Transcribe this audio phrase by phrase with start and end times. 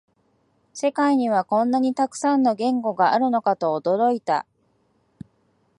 [0.73, 4.47] 世界にはこんなにたくさんの言語があるのかと驚いた